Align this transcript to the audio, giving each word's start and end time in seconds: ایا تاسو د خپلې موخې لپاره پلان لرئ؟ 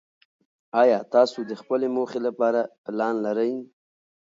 ایا 0.81 0.99
تاسو 1.13 1.37
د 1.49 1.51
خپلې 1.61 1.87
موخې 1.95 2.19
لپاره 2.27 2.61
پلان 2.83 3.15
لرئ؟ 3.25 3.53